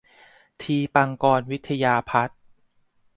[0.61, 2.39] ทีปังกรวิทยาพัฒน์